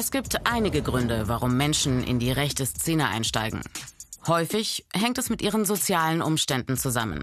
Es 0.00 0.10
gibt 0.10 0.46
einige 0.46 0.80
Gründe, 0.80 1.28
warum 1.28 1.58
Menschen 1.58 2.02
in 2.02 2.18
die 2.18 2.32
rechte 2.32 2.64
Szene 2.64 3.08
einsteigen. 3.08 3.60
Häufig 4.26 4.86
hängt 4.94 5.18
es 5.18 5.28
mit 5.28 5.42
ihren 5.42 5.66
sozialen 5.66 6.22
Umständen 6.22 6.78
zusammen. 6.78 7.22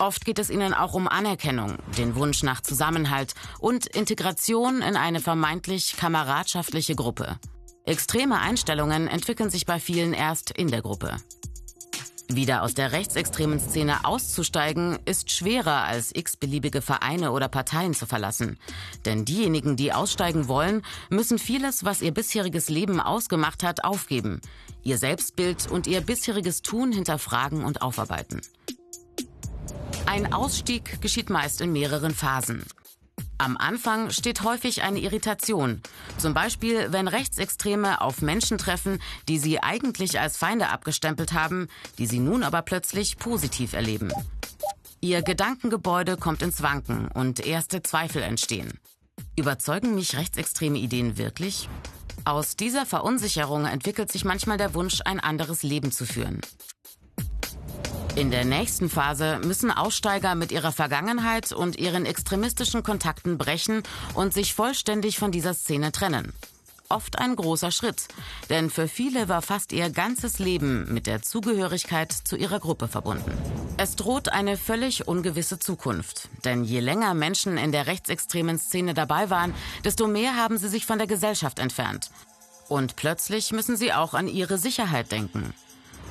Oft 0.00 0.24
geht 0.24 0.40
es 0.40 0.50
ihnen 0.50 0.74
auch 0.74 0.94
um 0.94 1.06
Anerkennung, 1.06 1.78
den 1.96 2.16
Wunsch 2.16 2.42
nach 2.42 2.60
Zusammenhalt 2.60 3.34
und 3.60 3.86
Integration 3.86 4.82
in 4.82 4.96
eine 4.96 5.20
vermeintlich 5.20 5.96
kameradschaftliche 5.96 6.96
Gruppe. 6.96 7.38
Extreme 7.84 8.40
Einstellungen 8.40 9.06
entwickeln 9.06 9.50
sich 9.50 9.64
bei 9.64 9.78
vielen 9.78 10.12
erst 10.12 10.50
in 10.50 10.72
der 10.72 10.82
Gruppe. 10.82 11.18
Wieder 12.30 12.62
aus 12.62 12.74
der 12.74 12.92
rechtsextremen 12.92 13.58
Szene 13.58 14.04
auszusteigen, 14.04 14.98
ist 15.06 15.30
schwerer 15.30 15.84
als 15.84 16.14
x-beliebige 16.14 16.82
Vereine 16.82 17.32
oder 17.32 17.48
Parteien 17.48 17.94
zu 17.94 18.04
verlassen. 18.04 18.58
Denn 19.06 19.24
diejenigen, 19.24 19.76
die 19.76 19.94
aussteigen 19.94 20.46
wollen, 20.46 20.82
müssen 21.08 21.38
vieles, 21.38 21.84
was 21.84 22.02
ihr 22.02 22.12
bisheriges 22.12 22.68
Leben 22.68 23.00
ausgemacht 23.00 23.62
hat, 23.62 23.82
aufgeben. 23.82 24.42
Ihr 24.82 24.98
Selbstbild 24.98 25.70
und 25.70 25.86
ihr 25.86 26.02
bisheriges 26.02 26.60
Tun 26.60 26.92
hinterfragen 26.92 27.64
und 27.64 27.80
aufarbeiten. 27.80 28.42
Ein 30.04 30.30
Ausstieg 30.30 31.00
geschieht 31.00 31.30
meist 31.30 31.62
in 31.62 31.72
mehreren 31.72 32.14
Phasen. 32.14 32.62
Am 33.40 33.56
Anfang 33.56 34.10
steht 34.10 34.42
häufig 34.42 34.82
eine 34.82 34.98
Irritation. 34.98 35.80
Zum 36.18 36.34
Beispiel, 36.34 36.92
wenn 36.92 37.06
Rechtsextreme 37.06 38.00
auf 38.00 38.20
Menschen 38.20 38.58
treffen, 38.58 39.00
die 39.28 39.38
sie 39.38 39.62
eigentlich 39.62 40.18
als 40.18 40.36
Feinde 40.36 40.70
abgestempelt 40.70 41.32
haben, 41.32 41.68
die 41.98 42.06
sie 42.06 42.18
nun 42.18 42.42
aber 42.42 42.62
plötzlich 42.62 43.16
positiv 43.16 43.74
erleben. 43.74 44.10
Ihr 45.00 45.22
Gedankengebäude 45.22 46.16
kommt 46.16 46.42
ins 46.42 46.62
Wanken 46.62 47.06
und 47.06 47.46
erste 47.46 47.80
Zweifel 47.84 48.22
entstehen. 48.22 48.72
Überzeugen 49.36 49.94
mich 49.94 50.16
rechtsextreme 50.16 50.78
Ideen 50.78 51.16
wirklich? 51.16 51.68
Aus 52.24 52.56
dieser 52.56 52.86
Verunsicherung 52.86 53.66
entwickelt 53.66 54.10
sich 54.10 54.24
manchmal 54.24 54.58
der 54.58 54.74
Wunsch, 54.74 55.00
ein 55.04 55.20
anderes 55.20 55.62
Leben 55.62 55.92
zu 55.92 56.04
führen. 56.04 56.40
In 58.14 58.30
der 58.30 58.44
nächsten 58.44 58.88
Phase 58.90 59.40
müssen 59.44 59.70
Aussteiger 59.70 60.34
mit 60.34 60.50
ihrer 60.50 60.72
Vergangenheit 60.72 61.52
und 61.52 61.78
ihren 61.78 62.04
extremistischen 62.04 62.82
Kontakten 62.82 63.38
brechen 63.38 63.82
und 64.14 64.34
sich 64.34 64.54
vollständig 64.54 65.18
von 65.18 65.30
dieser 65.30 65.54
Szene 65.54 65.92
trennen. 65.92 66.32
Oft 66.90 67.18
ein 67.18 67.36
großer 67.36 67.70
Schritt, 67.70 68.08
denn 68.48 68.70
für 68.70 68.88
viele 68.88 69.28
war 69.28 69.42
fast 69.42 69.72
ihr 69.72 69.90
ganzes 69.90 70.38
Leben 70.38 70.92
mit 70.92 71.06
der 71.06 71.20
Zugehörigkeit 71.20 72.12
zu 72.12 72.34
ihrer 72.36 72.60
Gruppe 72.60 72.88
verbunden. 72.88 73.36
Es 73.76 73.94
droht 73.94 74.30
eine 74.30 74.56
völlig 74.56 75.06
ungewisse 75.06 75.58
Zukunft, 75.58 76.30
denn 76.46 76.64
je 76.64 76.80
länger 76.80 77.12
Menschen 77.12 77.58
in 77.58 77.72
der 77.72 77.86
rechtsextremen 77.86 78.58
Szene 78.58 78.94
dabei 78.94 79.28
waren, 79.28 79.54
desto 79.84 80.06
mehr 80.06 80.34
haben 80.36 80.56
sie 80.56 80.68
sich 80.68 80.86
von 80.86 80.96
der 80.96 81.06
Gesellschaft 81.06 81.58
entfernt. 81.58 82.10
Und 82.68 82.96
plötzlich 82.96 83.52
müssen 83.52 83.76
sie 83.76 83.92
auch 83.92 84.14
an 84.14 84.26
ihre 84.26 84.56
Sicherheit 84.56 85.12
denken. 85.12 85.52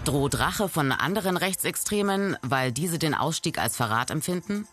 Droht 0.07 0.39
Rache 0.39 0.69
von 0.69 0.93
anderen 0.93 1.35
Rechtsextremen, 1.35 2.37
weil 2.41 2.71
diese 2.71 2.97
den 2.97 3.13
Ausstieg 3.13 3.59
als 3.59 3.75
Verrat 3.75 4.09
empfinden? 4.09 4.65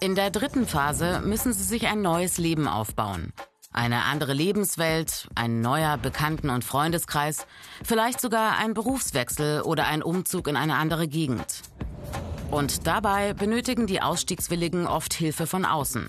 In 0.00 0.16
der 0.16 0.30
dritten 0.30 0.66
Phase 0.66 1.20
müssen 1.20 1.52
sie 1.52 1.62
sich 1.62 1.86
ein 1.86 2.02
neues 2.02 2.36
Leben 2.36 2.66
aufbauen. 2.66 3.32
Eine 3.72 4.02
andere 4.02 4.32
Lebenswelt, 4.32 5.28
ein 5.36 5.60
neuer 5.60 5.96
Bekannten- 5.96 6.50
und 6.50 6.64
Freundeskreis, 6.64 7.46
vielleicht 7.84 8.20
sogar 8.20 8.58
ein 8.58 8.74
Berufswechsel 8.74 9.62
oder 9.62 9.86
ein 9.86 10.02
Umzug 10.02 10.48
in 10.48 10.56
eine 10.56 10.74
andere 10.74 11.06
Gegend. 11.06 11.62
Und 12.50 12.88
dabei 12.88 13.32
benötigen 13.32 13.86
die 13.86 14.02
Ausstiegswilligen 14.02 14.88
oft 14.88 15.14
Hilfe 15.14 15.46
von 15.46 15.64
außen. 15.64 16.08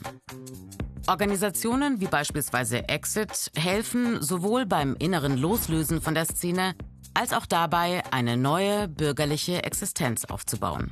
Organisationen 1.05 2.01
wie 2.01 2.07
beispielsweise 2.07 2.89
Exit 2.89 3.51
helfen 3.55 4.21
sowohl 4.23 4.65
beim 4.65 4.95
inneren 4.97 5.37
Loslösen 5.37 6.01
von 6.01 6.15
der 6.15 6.25
Szene 6.25 6.73
als 7.17 7.33
auch 7.33 7.47
dabei, 7.47 8.03
eine 8.11 8.37
neue 8.37 8.87
bürgerliche 8.87 9.63
Existenz 9.63 10.25
aufzubauen. 10.25 10.91